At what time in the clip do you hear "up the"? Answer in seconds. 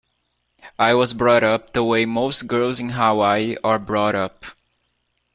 1.43-1.83